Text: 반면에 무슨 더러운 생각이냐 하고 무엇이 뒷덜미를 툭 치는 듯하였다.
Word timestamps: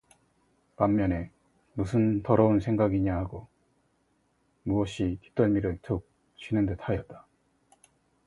반면에 0.77 1.29
무슨 1.73 2.23
더러운 2.23 2.59
생각이냐 2.59 3.15
하고 3.15 3.45
무엇이 4.63 5.19
뒷덜미를 5.21 5.77
툭 5.83 6.09
치는 6.37 6.65
듯하였다. 6.65 7.27